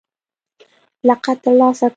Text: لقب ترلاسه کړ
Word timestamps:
لقب 1.07 1.37
ترلاسه 1.43 1.87
کړ 1.87 1.89